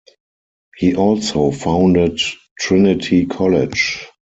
[0.77, 2.17] He also founded
[2.57, 4.03] Trinity College.